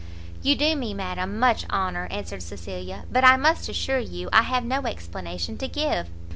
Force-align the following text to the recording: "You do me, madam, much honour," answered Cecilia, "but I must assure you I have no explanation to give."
"You 0.41 0.55
do 0.55 0.75
me, 0.75 0.95
madam, 0.95 1.37
much 1.37 1.63
honour," 1.69 2.07
answered 2.09 2.41
Cecilia, 2.41 3.03
"but 3.11 3.23
I 3.23 3.37
must 3.37 3.69
assure 3.69 3.99
you 3.99 4.29
I 4.33 4.41
have 4.41 4.65
no 4.65 4.87
explanation 4.87 5.59
to 5.59 5.67
give." 5.67 6.09